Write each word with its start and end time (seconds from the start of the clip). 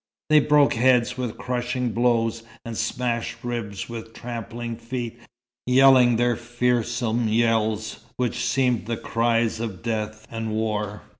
They 0.31 0.39
broke 0.39 0.73
heads 0.73 1.15
with 1.15 1.37
crushing 1.37 1.91
blows, 1.91 2.41
and 2.65 2.75
smashed 2.75 3.43
ribs 3.43 3.87
with 3.87 4.15
trampling 4.15 4.75
feet, 4.77 5.19
yelling 5.67 6.15
their 6.15 6.35
fearsome 6.35 7.27
yells 7.27 7.99
which 8.17 8.43
seemed 8.43 8.87
the 8.87 8.97
cries 8.97 9.59
of 9.59 9.83
death 9.83 10.25
and 10.31 10.49
war. 10.53 11.03